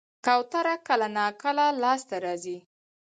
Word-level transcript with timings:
کوتره 0.25 0.75
کله 0.87 1.07
ناکله 1.17 1.65
لاس 1.81 2.01
ته 2.09 2.15
راځي. 2.23 2.57